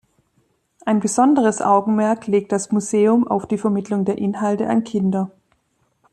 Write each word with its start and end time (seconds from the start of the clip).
Ein 0.83 0.99
besonderes 0.99 1.61
Augenmerk 1.61 2.25
legt 2.25 2.51
das 2.51 2.71
Museum 2.71 3.27
auf 3.27 3.45
die 3.47 3.59
Vermittlung 3.59 4.03
der 4.03 4.17
Inhalte 4.17 4.67
an 4.67 4.83
Kinder. 4.83 5.29